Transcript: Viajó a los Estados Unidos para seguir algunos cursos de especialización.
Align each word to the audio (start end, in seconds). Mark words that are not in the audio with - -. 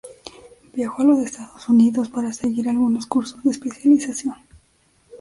Viajó 0.73 1.03
a 1.03 1.05
los 1.05 1.19
Estados 1.19 1.69
Unidos 1.69 2.09
para 2.09 2.33
seguir 2.33 2.67
algunos 2.67 3.05
cursos 3.05 3.43
de 3.43 3.51
especialización. 3.51 4.33